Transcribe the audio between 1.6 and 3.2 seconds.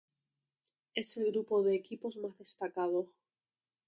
de equipos más destacado.